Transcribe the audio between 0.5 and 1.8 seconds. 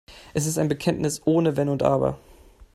ein Bekenntnis ohne Wenn